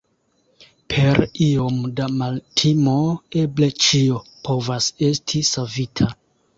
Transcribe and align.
Per 0.93 1.21
iom 1.49 1.77
da 2.01 2.07
maltimo 2.23 2.97
eble 3.45 3.73
ĉio 3.87 4.21
povas 4.51 4.93
esti 5.13 5.49
savita. 5.57 6.15